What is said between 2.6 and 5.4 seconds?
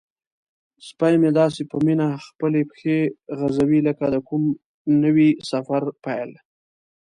پښې غځوي لکه د کوم نوي